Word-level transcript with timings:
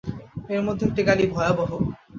এর 0.49 0.61
মধ্যে 0.67 0.83
একটি 0.87 1.01
গালি 1.07 1.25
ভয়াবহ। 1.33 1.69